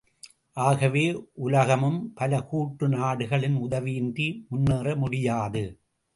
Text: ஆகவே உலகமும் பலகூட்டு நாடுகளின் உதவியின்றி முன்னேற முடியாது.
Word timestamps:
ஆகவே 0.57 1.03
உலகமும் 1.33 2.13
பலகூட்டு 2.19 2.87
நாடுகளின் 2.87 3.55
உதவியின்றி 3.55 4.27
முன்னேற 4.49 4.95
முடியாது. 4.95 5.63